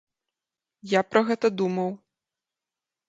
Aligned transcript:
Я 0.95 1.01
пра 1.11 1.23
гэта 1.27 1.47
думаў. 1.61 1.89